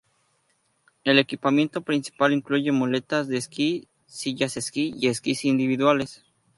El 1.03 1.19
equipamiento 1.19 1.83
principal 1.83 2.33
incluye 2.33 2.71
muletas 2.71 3.27
de 3.27 3.37
esquí, 3.37 3.87
silla-esquí 4.07 4.95
y 4.97 5.09
esquís 5.09 5.45
individuales. 5.45 6.25